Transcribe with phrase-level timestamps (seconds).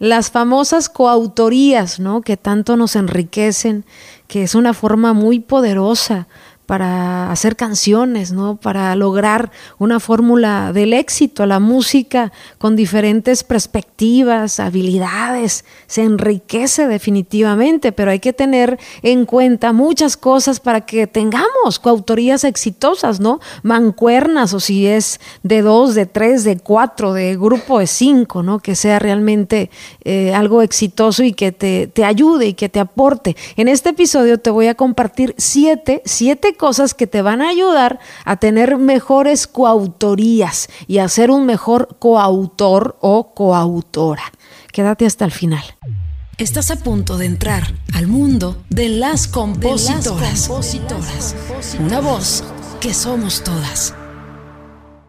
[0.00, 2.22] las famosas coautorías, ¿no?
[2.22, 3.84] Que tanto nos enriquecen,
[4.26, 6.26] que es una forma muy poderosa
[6.70, 8.54] para hacer canciones, ¿no?
[8.54, 11.44] Para lograr una fórmula del éxito.
[11.44, 19.72] La música con diferentes perspectivas, habilidades, se enriquece definitivamente, pero hay que tener en cuenta
[19.72, 23.40] muchas cosas para que tengamos coautorías exitosas, ¿no?
[23.64, 28.60] Mancuernas, o si es de dos, de tres, de cuatro, de grupo de cinco, ¿no?
[28.60, 29.70] Que sea realmente
[30.04, 33.36] eh, algo exitoso y que te, te ayude y que te aporte.
[33.56, 38.00] En este episodio te voy a compartir siete, siete cosas que te van a ayudar
[38.26, 44.24] a tener mejores coautorías y a ser un mejor coautor o coautora.
[44.70, 45.64] Quédate hasta el final.
[46.36, 50.50] Estás a punto de entrar al mundo de las compositoras.
[51.78, 52.44] Una voz
[52.78, 53.94] que somos todas.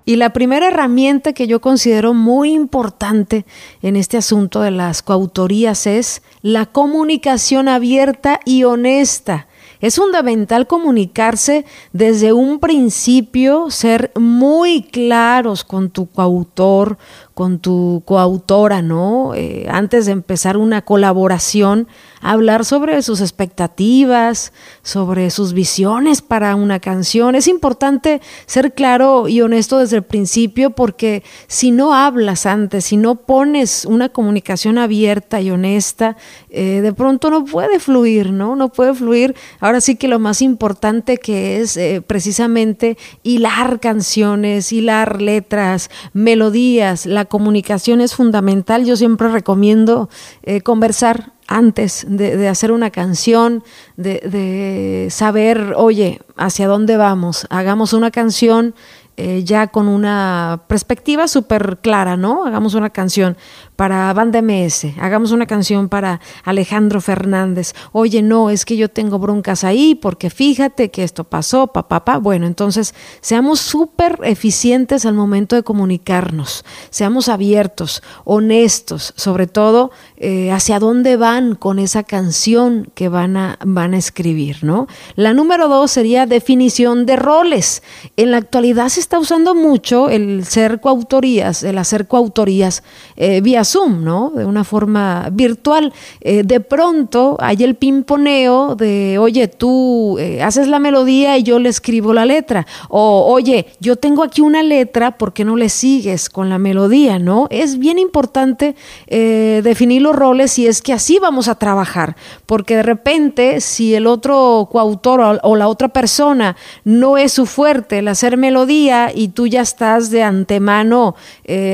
[0.06, 3.46] Y la primera herramienta que yo considero muy importante
[3.82, 9.48] en este asunto de las coautorías es la comunicación abierta y honesta.
[9.82, 17.00] Es fundamental comunicarse desde un principio, ser muy claros con tu coautor,
[17.34, 19.34] con tu coautora, ¿no?
[19.36, 21.88] Eh, antes de empezar una colaboración,
[22.22, 27.36] hablar sobre sus expectativas, sobre sus visiones para una canción.
[27.36, 32.98] Es importante ser claro y honesto desde el principio porque si no hablas antes, si
[32.98, 36.18] no pones una comunicación abierta y honesta,
[36.50, 38.56] eh, de pronto no puede fluir, ¿no?
[38.56, 39.36] No puede fluir.
[39.60, 47.06] Ahora sí que lo más importante que es eh, precisamente hilar canciones, hilar letras, melodías,
[47.06, 48.86] la comunicación es fundamental.
[48.86, 50.10] Yo siempre recomiendo
[50.44, 53.64] eh, conversar antes de, hacer una canción,
[53.98, 58.74] de, saber, oye, hacia dónde vamos, hagamos una canción
[59.18, 62.46] eh, ya con una perspectiva súper clara, ¿no?
[62.46, 63.38] Hagamos una canción
[63.76, 67.74] para Banda MS, hagamos una canción para Alejandro Fernández.
[67.92, 72.18] Oye, no, es que yo tengo broncas ahí porque fíjate que esto pasó, papá, papá.
[72.20, 80.52] Bueno, entonces seamos súper eficientes al momento de comunicarnos, seamos abiertos, honestos, sobre todo eh,
[80.52, 84.88] hacia dónde van con esa canción que van a, van a escribir, ¿no?
[85.16, 87.84] La número dos sería definición de roles.
[88.16, 92.84] En la actualidad se está usando mucho el ser coautorías, el hacer coautorías
[93.18, 94.30] eh, vía Zoom, ¿no?
[94.30, 95.92] De una forma virtual.
[96.22, 101.60] Eh, de pronto hay el pimponeo de, oye, tú eh, haces la melodía y yo
[101.60, 102.66] le escribo la letra.
[102.90, 107.20] O, oye, yo tengo aquí una letra, ¿por qué no le sigues con la melodía,
[107.20, 107.48] no?
[107.50, 108.76] Es bien importante
[109.08, 114.08] definir los roles y es que así vamos a trabajar, porque de repente, si el
[114.08, 119.48] otro coautor o la otra persona no es su fuerte el hacer melodía y tú
[119.48, 121.16] ya estás de antemano,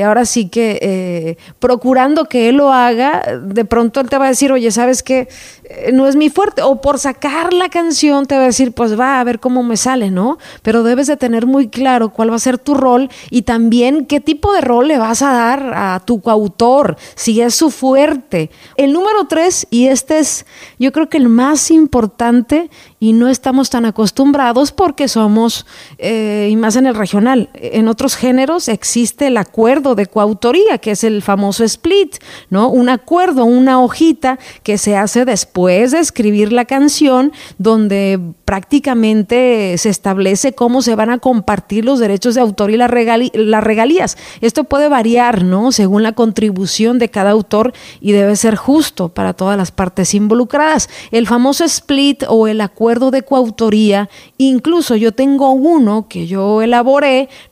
[0.04, 4.28] ahora sí que procurando procurando que él lo haga, de pronto él te va a
[4.28, 5.28] decir, oye, ¿sabes qué?
[5.64, 6.60] Eh, no es mi fuerte.
[6.60, 9.76] O por sacar la canción te va a decir, pues va a ver cómo me
[9.76, 10.36] sale, ¿no?
[10.62, 14.20] Pero debes de tener muy claro cuál va a ser tu rol y también qué
[14.20, 18.50] tipo de rol le vas a dar a tu coautor, si es su fuerte.
[18.76, 20.44] El número tres, y este es
[20.78, 22.70] yo creo que el más importante
[23.00, 25.64] y no estamos tan acostumbrados porque somos,
[25.98, 30.90] eh, y más en el regional, en otros géneros existe el acuerdo de coautoría, que
[30.90, 32.16] es el famoso split,
[32.50, 32.68] ¿no?
[32.68, 39.88] Un acuerdo, una hojita que se hace después de escribir la canción, donde prácticamente se
[39.88, 44.18] establece cómo se van a compartir los derechos de autor y las, regalías.
[44.42, 45.72] Esto puede variar, ¿no?
[45.72, 50.90] Según la contribución de cada autor y debe ser justo para todas las partes involucradas.
[51.10, 56.60] El famoso split o el acuerdo de coautoría, incluso yo tengo uno que yo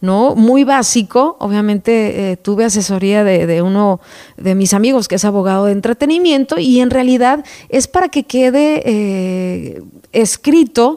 [0.01, 0.34] ¿no?
[0.34, 4.01] Muy básico, obviamente eh, tuve asesoría de, de uno
[4.37, 8.83] de mis amigos que es abogado de entretenimiento y en realidad es para que quede
[8.85, 10.97] eh, escrito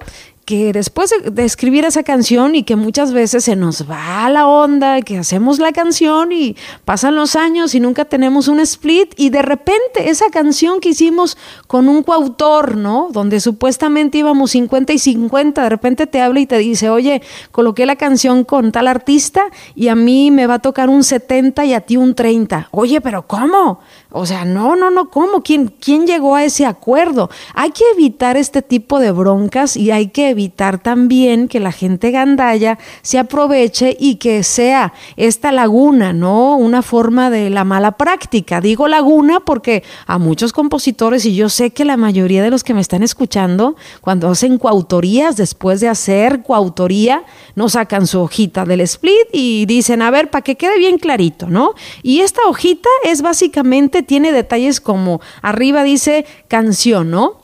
[0.49, 4.99] que después de, escribir esa canción y que muchas veces se nos va la onda,
[5.03, 6.55] que hacemos la canción y
[6.85, 11.37] pasan los años y nunca tenemos un split y de repente esa canción que hicimos
[11.67, 13.09] con un coautor, ¿no?
[13.11, 17.21] Donde supuestamente íbamos 50 y 50, de repente te habla y te dice, oye,
[17.51, 21.63] coloqué la canción con tal artista y a mí me va a tocar un 70
[21.65, 22.69] y a ti un 30.
[22.71, 23.81] Oye, pero ¿cómo?
[24.11, 25.43] O sea, no, no, no, ¿cómo?
[25.43, 27.29] ¿Quién, quién llegó a ese acuerdo?
[27.53, 32.09] Hay que evitar este tipo de broncas y hay que evitar también que la gente
[32.09, 36.57] gandaya se aproveche y que sea esta laguna, ¿no?
[36.57, 38.61] Una forma de la mala práctica.
[38.61, 42.73] Digo laguna porque a muchos compositores, y yo sé que la mayoría de los que
[42.73, 47.23] me están escuchando, cuando hacen coautorías, después de hacer coautoría,
[47.53, 51.47] no sacan su hojita del split y dicen, a ver, para que quede bien clarito,
[51.47, 51.75] ¿no?
[52.01, 57.41] Y esta hojita es básicamente tiene detalles como arriba dice canción, ¿no?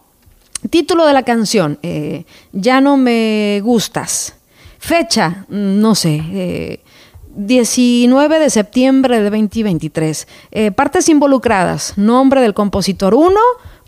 [0.69, 4.35] Título de la canción, eh, ya no me gustas.
[4.79, 6.79] Fecha, no sé,
[7.35, 10.27] 19 de septiembre de 2023.
[10.75, 13.35] partes involucradas, nombre del compositor 1,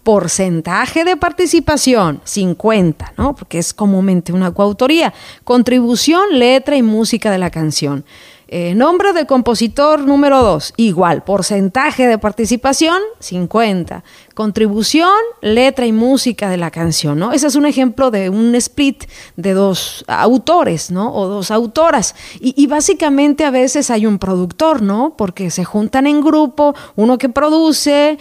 [0.08, 3.36] porcentaje de participación, 50, ¿no?
[3.36, 5.14] Porque es comúnmente una coautoría.
[5.44, 8.06] Contribución, letra y música de la canción.
[8.50, 11.24] Eh, nombre del compositor número 2, igual.
[11.24, 14.04] Porcentaje de participación, 50
[14.38, 15.10] contribución,
[15.42, 17.34] letra y música de la canción, ¿no?
[17.34, 19.06] Ese es un ejemplo de un split
[19.36, 21.12] de dos autores, ¿no?
[21.12, 22.14] O dos autoras.
[22.40, 25.16] Y, básicamente a veces hay un productor, ¿no?
[25.18, 28.20] Porque se juntan en grupo, uno que produce,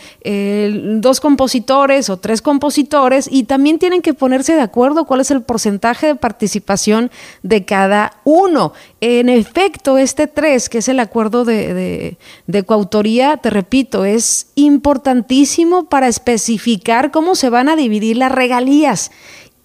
[1.03, 5.43] dos compositores o tres compositores, y también tienen que ponerse de acuerdo cuál es el
[5.43, 7.11] porcentaje de participación
[7.43, 8.73] de cada uno.
[9.03, 12.17] En efecto, este tres, que es el acuerdo de
[12.65, 19.11] coautoría, te repito, es importantísimo para especificar cómo se van a dividir las regalías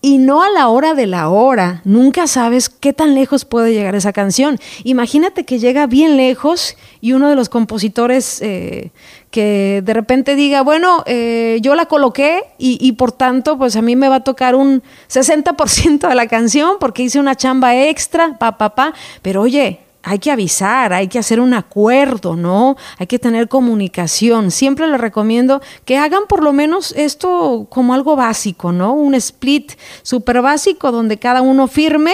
[0.01, 1.81] y no a la hora de la hora.
[1.85, 4.59] Nunca sabes qué tan lejos puede llegar esa canción.
[4.83, 8.91] Imagínate que llega bien lejos y uno de los compositores eh,
[9.29, 13.81] que de repente diga, bueno, eh, yo la coloqué y, y, por tanto, pues a
[13.81, 18.37] mí me va a tocar un 60% de la canción porque hice una chamba extra,
[18.39, 18.93] pa, pa, pa.
[19.21, 22.75] Pero oye, hay que avisar, hay que hacer un acuerdo, ¿no?
[22.97, 24.51] Hay que tener comunicación.
[24.51, 28.93] Siempre les recomiendo que hagan por lo menos esto como algo básico, ¿no?
[28.93, 32.13] Un split súper básico donde cada uno firme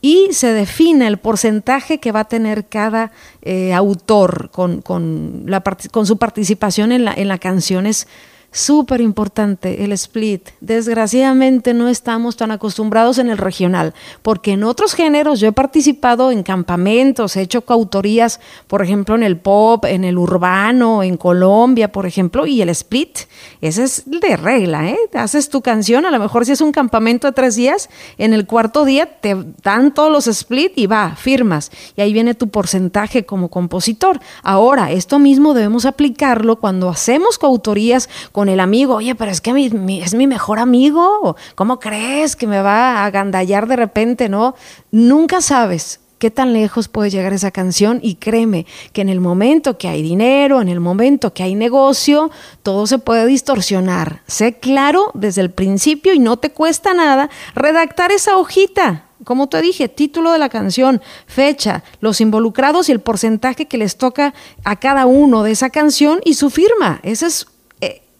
[0.00, 3.10] y se define el porcentaje que va a tener cada
[3.42, 5.46] eh, autor con, con,
[6.04, 7.86] su participación en la, en la canción.
[7.86, 8.06] Es
[8.50, 10.48] Súper importante el split.
[10.62, 13.92] Desgraciadamente no estamos tan acostumbrados en el regional,
[14.22, 19.22] porque en otros géneros yo he participado en campamentos, he hecho coautorías, por ejemplo, en
[19.22, 23.18] el pop, en el urbano, en Colombia, por ejemplo, y el split,
[23.60, 24.98] ese es de regla, ¿eh?
[25.12, 28.46] Haces tu canción, a lo mejor si es un campamento de tres días, en el
[28.46, 33.26] cuarto día te dan todos los split y va, firmas, y ahí viene tu porcentaje
[33.26, 34.20] como compositor.
[34.42, 38.08] Ahora, esto mismo debemos aplicarlo cuando hacemos coautorías
[38.38, 39.50] con el amigo, oye, pero es que
[40.00, 44.28] es mi mejor amigo, ¿cómo crees que me va a agandallar de repente?
[44.28, 44.54] No,
[44.92, 49.76] nunca sabes qué tan lejos puede llegar esa canción y créeme que en el momento
[49.76, 52.30] que hay dinero, en el momento que hay negocio,
[52.62, 54.22] todo se puede distorsionar.
[54.28, 59.06] Sé claro desde el principio y no te cuesta nada redactar esa hojita.
[59.24, 63.96] Como te dije, título de la canción, fecha, los involucrados y el porcentaje que les
[63.96, 64.32] toca
[64.62, 67.00] a cada uno de esa canción y su firma.
[67.02, 67.48] Ese es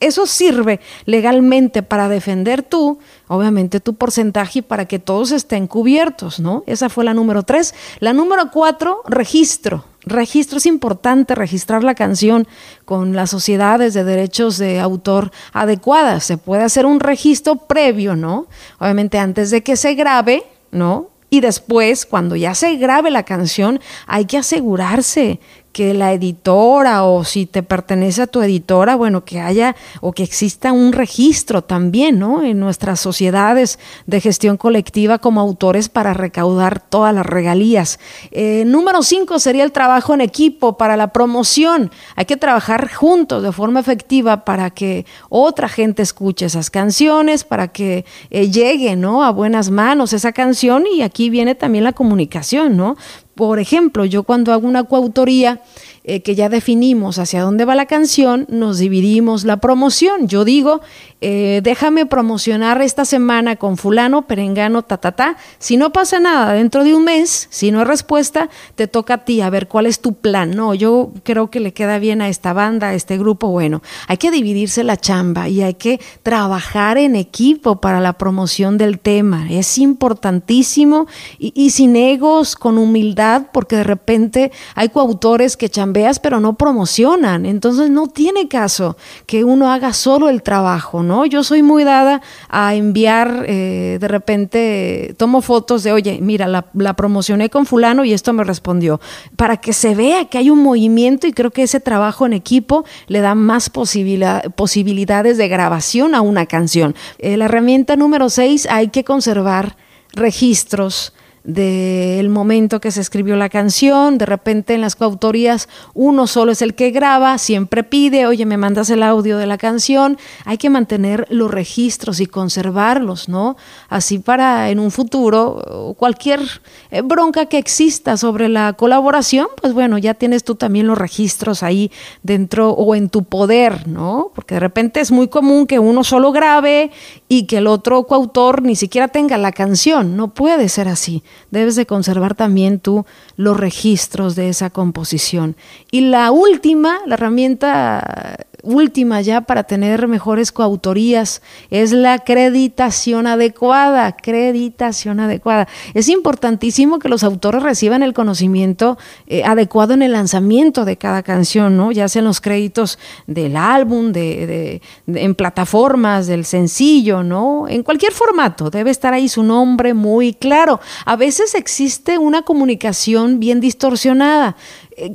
[0.01, 6.39] eso sirve legalmente para defender tú, obviamente tu porcentaje y para que todos estén cubiertos,
[6.39, 6.63] ¿no?
[6.67, 7.75] Esa fue la número tres.
[7.99, 9.85] La número cuatro, registro.
[10.05, 12.47] Registro es importante, registrar la canción
[12.85, 16.25] con las sociedades de derechos de autor adecuadas.
[16.25, 18.47] Se puede hacer un registro previo, ¿no?
[18.79, 21.09] Obviamente antes de que se grabe, ¿no?
[21.31, 25.41] Y después, cuando ya se grabe la canción, hay que asegurarse
[25.73, 30.23] que la editora o si te pertenece a tu editora, bueno, que haya o que
[30.23, 32.43] exista un registro también, ¿no?
[32.43, 38.01] En nuestras sociedades de gestión colectiva como autores para recaudar todas las regalías.
[38.31, 41.91] Eh, número cinco sería el trabajo en equipo para la promoción.
[42.17, 47.69] Hay que trabajar juntos de forma efectiva para que otra gente escuche esas canciones, para
[47.69, 49.25] que eh, llegue, ¿no?
[49.25, 52.97] A buenas manos esa canción y aquí viene también la comunicación, ¿no?
[53.39, 55.61] Por ejemplo, yo cuando hago una coautoría,
[56.09, 60.27] eh, que ya definimos hacia dónde va la canción, nos dividimos la promoción.
[60.27, 60.81] Yo digo,
[61.21, 65.37] eh, déjame promocionar esta semana con fulano, perengano, ta, ta, ta.
[65.59, 69.25] Si no pasa nada dentro de un mes, si no hay respuesta, te toca a
[69.27, 70.53] ti a ver cuál es tu plan.
[70.53, 73.49] No, yo creo que le queda bien a esta banda, a este grupo.
[73.49, 78.79] Bueno, hay que dividirse la chamba y hay que trabajar en equipo para la promoción
[78.79, 79.47] del tema.
[79.51, 81.07] Es importantísimo
[81.39, 86.57] y, y sin egos, con humildad, porque de repente hay coautores que chambean pero no
[86.57, 87.47] promocionan.
[87.47, 91.27] Entonces no tiene caso que uno haga solo el trabajo, ¿no?
[91.27, 96.95] Yo soy muy dada a enviar, eh, de repente tomo fotos de, oye, mira, la,
[96.95, 99.01] promocioné con fulano y esto me respondió,
[99.37, 102.85] para que se vea que hay un movimiento y creo que ese trabajo en equipo
[103.07, 106.95] le da más posibilidades de grabación a una canción.
[107.19, 109.77] Eh, la herramienta número seis, hay que conservar
[110.13, 111.13] registros
[111.49, 116.61] del momento que se escribió la canción, de repente en las coautorías uno solo es
[116.61, 120.69] el que graba, siempre pide, oye, me mandas el audio de la canción, hay que
[120.69, 123.57] mantener los registros y conservarlos, ¿no?
[123.89, 126.43] Así para en un futuro cualquier
[126.91, 131.63] eh, bronca que exista sobre la colaboración, pues bueno, ya tienes tú también los registros
[131.63, 131.91] ahí
[132.23, 134.33] dentro o en tu poder, ¿no?
[134.35, 136.91] Porque de repente es muy común que uno solo grabe
[137.27, 141.77] y que el otro coautor ni siquiera tenga la canción, no puede ser así debes
[141.77, 145.57] de conservar también tú los registros de esa composición.
[145.91, 154.07] Y la última, la herramienta última ya para tener mejores coautorías es la acreditación adecuada,
[154.07, 155.69] acreditación adecuada.
[155.95, 161.23] Es importantísimo que los autores reciban el conocimiento eh, adecuado en el lanzamiento de cada
[161.23, 161.93] canción, ¿no?
[161.93, 167.67] Ya sean los créditos del álbum, de, en plataformas, del sencillo, ¿no?
[167.69, 170.81] En cualquier formato, debe estar ahí su nombre muy claro.
[171.05, 174.57] A veces existe una comunicación bien distorsionada.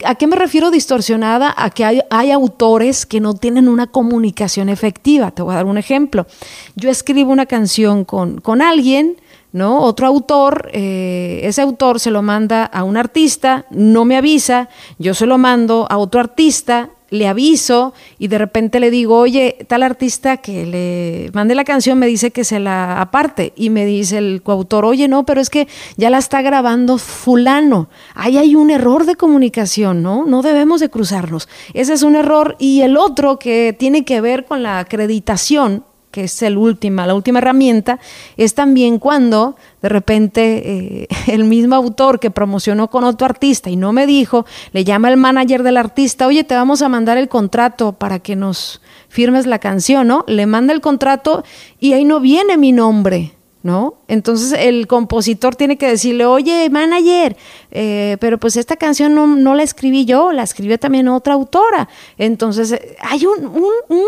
[0.05, 1.53] ¿A qué me refiero distorsionada?
[1.55, 5.31] A que hay, autores que no tienen una comunicación efectiva.
[5.31, 6.25] Te voy a dar un ejemplo.
[6.75, 9.17] Yo escribo una canción con, con alguien,
[9.51, 9.81] ¿no?
[9.81, 15.13] Otro autor, eh, ese autor se lo manda a un artista, no me avisa, yo
[15.13, 19.84] se lo mando a otro artista, le aviso y de repente le digo, oye, tal
[19.84, 24.17] artista que le mandé la canción me dice que se la aparte y me dice
[24.17, 27.88] el coautor, oye, no, pero es que ya la está grabando fulano.
[28.15, 30.25] Ahí hay un error de comunicación, ¿no?
[30.25, 31.48] No debemos de cruzarnos.
[31.75, 36.25] Ese es un error y el otro que tiene que ver con la acreditación que
[36.25, 38.00] es el última, la última herramienta,
[38.38, 43.75] es también cuando de repente eh, el mismo autor que promocionó con otro artista y
[43.75, 47.29] no me dijo, le llama al manager del artista, oye, te vamos a mandar el
[47.29, 48.79] contrato para que nos
[49.10, 50.24] firmes la canción, ¿no?
[50.27, 51.43] Le manda el contrato
[51.79, 53.34] y ahí no viene mi nombre.
[53.63, 53.93] ¿No?
[54.10, 57.38] Entonces el compositor tiene que decirle, oye, manager,
[57.72, 61.88] eh, pero pues esta canción no, la escribí yo, la escribió también otra autora.
[62.17, 63.46] Entonces eh, hay un,
[63.88, 64.03] un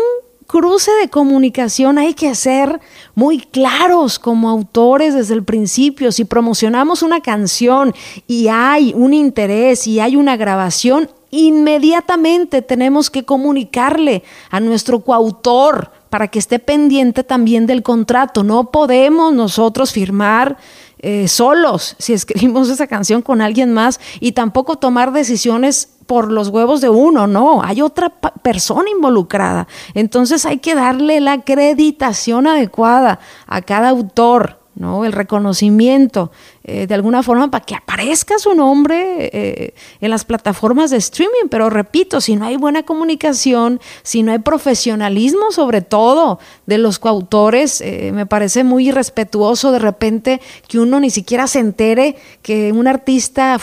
[0.46, 2.80] cruce de comunicación hay que ser
[3.14, 6.12] muy claros como autores desde el principio.
[6.12, 7.94] Si promocionamos una canción
[8.26, 15.90] y hay un interés y hay una grabación, inmediatamente tenemos que comunicarle a nuestro coautor
[16.10, 18.42] para que esté pendiente también del contrato.
[18.44, 20.56] No podemos nosotros firmar
[20.98, 26.48] eh, solos si escribimos esa canción con alguien más y tampoco tomar decisiones por los
[26.48, 29.66] huevos de uno, no, hay otra persona involucrada.
[29.94, 35.04] Entonces hay que darle la acreditación adecuada a cada autor, ¿no?
[35.04, 36.30] El reconocimiento,
[36.68, 41.46] eh, de alguna forma para que aparezca su nombre eh, en las plataformas de streaming.
[41.48, 46.98] Pero repito, si no hay buena comunicación, si no hay profesionalismo sobre todo de los
[46.98, 52.72] coautores, eh, me parece muy irrespetuoso de repente que uno ni siquiera se entere que
[52.72, 53.60] un artista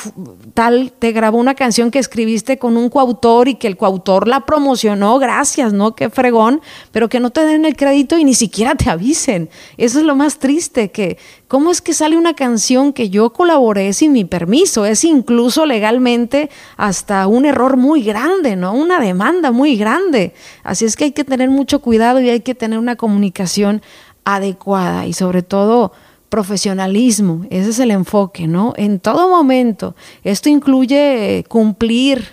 [0.54, 4.46] tal te grabó una canción que escribiste con un coautor y que el coautor la
[4.46, 5.94] promocionó, gracias, ¿no?
[5.94, 6.62] Qué fregón,
[6.94, 9.50] pero que no te den el crédito y ni siquiera te avisen.
[9.76, 11.18] Eso es lo más triste, que
[11.54, 14.88] cómo es que sale una canción que yo colaboré sin mi permiso.
[14.88, 18.74] Es incluso legalmente hasta un error muy grande, ¿no?
[18.74, 20.34] Una demanda muy grande.
[20.64, 23.84] Así es que hay que tener mucho cuidado y hay que tener una comunicación
[24.26, 25.92] adecuada y sobre todo
[26.30, 27.46] profesionalismo.
[27.52, 28.74] Ese es el enfoque, ¿no?
[28.76, 29.96] En todo momento.
[30.24, 32.30] Esto incluye cumplir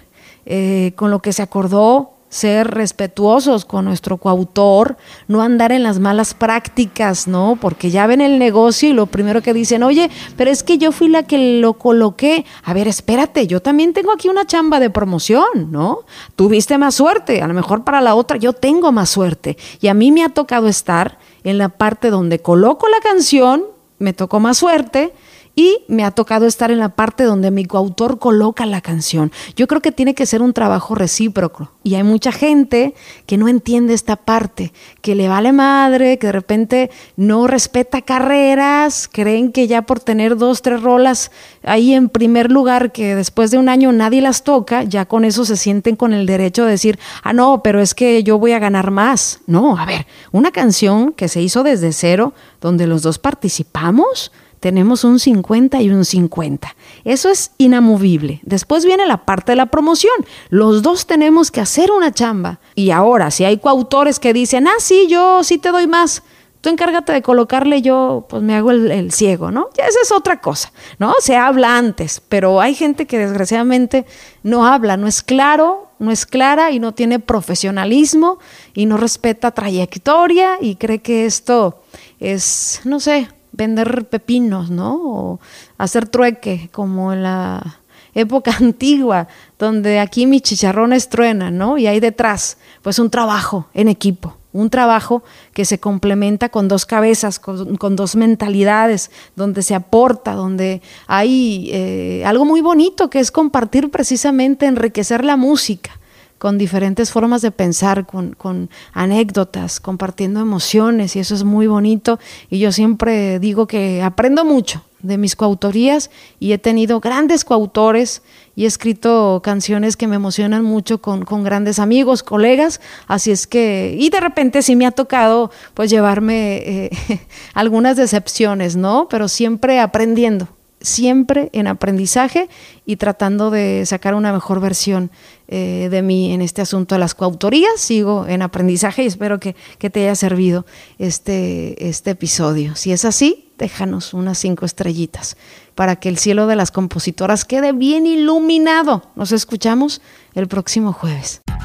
[0.47, 4.97] eh, con lo que se acordó ser respetuosos con nuestro coautor,
[5.29, 7.59] no andar en las malas prácticas, ¿no?
[7.61, 10.93] Porque ya ven el negocio y lo primero que dicen, oye, pero es que yo
[10.93, 12.47] fui la que lo coloqué.
[12.63, 16.01] A ver, espérate, yo también tengo aquí una chamba de promoción, ¿no?
[16.37, 19.59] Tuviste más suerte, a lo mejor para la otra yo tengo más suerte.
[19.81, 23.65] Y a mí me ha tocado estar en la parte donde coloco la canción,
[23.99, 25.13] me tocó más suerte,
[25.61, 29.31] y me ha tocado estar en la parte donde mi coautor coloca la canción.
[29.57, 32.95] Yo creo que tiene que ser un trabajo recíproco y hay mucha gente
[33.27, 39.07] que no entiende esta parte, que le vale madre, que de repente no respeta carreras,
[39.07, 41.31] creen que ya por tener dos, tres rolas
[41.63, 45.45] ahí en primer lugar, que después de un año nadie las toca, ya con eso
[45.45, 48.61] se sienten con el derecho de decir, ah, no, pero es que yo voy a
[48.61, 49.41] ganar más.
[49.47, 55.05] No, a ver, una canción que se hizo desde cero, donde los dos participamos, tenemos
[55.05, 56.77] un 50 y un 50.
[57.05, 58.41] Eso es inamovible.
[58.43, 60.15] Después viene la parte de la promoción.
[60.51, 62.61] Los dos tenemos que hacer una chamba.
[62.75, 66.23] Y ahora, si hay coautores que dicen, ah, sí, yo sí te doy más,
[66.61, 69.69] tú encárgate de colocarle, yo pues me hago el, ciego, ¿no?
[69.77, 71.15] Ya esa es otra cosa, ¿no?
[71.21, 74.07] Se habla antes, pero hay gente que desgraciadamente
[74.43, 78.39] no habla, no es claro, no es clara y no tiene profesionalismo
[78.75, 81.83] y no respeta trayectoria y cree que esto
[82.19, 84.95] es, no sé, vender pepinos, ¿no?
[85.03, 85.41] O
[85.79, 87.81] hacer trueque, como en la
[88.15, 89.29] época antigua,
[89.59, 91.79] donde aquí mis chicharrones truenan, ¿no?
[91.79, 96.87] Y hay detrás, pues un trabajo en equipo, un trabajo que se complementa con dos
[96.87, 103.31] cabezas, con, dos mentalidades, donde se aporta, donde hay eh, algo muy bonito que es
[103.31, 106.00] compartir precisamente, enriquecer la música
[106.41, 112.19] con diferentes formas de pensar, con, anécdotas, compartiendo emociones, y eso es muy bonito.
[112.49, 118.23] Y yo siempre digo que aprendo mucho de mis coautorías y he tenido grandes coautores
[118.57, 123.47] y he escrito canciones que me emocionan mucho con, con, grandes amigos, colegas, así es
[123.47, 126.91] que, y de repente sí me ha tocado pues llevarme eh,
[127.53, 129.09] algunas decepciones, ¿no?
[129.11, 130.49] Pero siempre aprendiendo,
[130.81, 132.49] siempre en aprendizaje
[132.87, 135.11] y tratando de sacar una mejor versión
[135.49, 137.81] eh, de mí en este asunto de las coautorías.
[137.81, 140.67] Sigo en aprendizaje y espero que, que, te haya servido
[140.99, 142.77] este, este episodio.
[142.77, 145.37] Si es así, déjanos unas cinco estrellitas
[145.75, 149.03] para que el cielo de las compositoras quede bien iluminado.
[149.17, 150.01] Nos escuchamos
[150.35, 151.43] el próximo jueves.